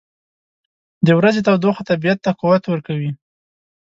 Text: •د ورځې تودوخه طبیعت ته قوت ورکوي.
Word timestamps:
•د 1.05 1.07
ورځې 1.19 1.41
تودوخه 1.47 1.83
طبیعت 1.91 2.19
ته 2.25 2.31
قوت 2.41 2.63
ورکوي. 2.67 3.11